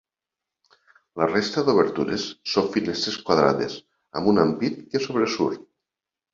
[1.21, 3.79] La resta d'obertures són finestres quadrades
[4.19, 5.67] amb un ampit que sobresurt.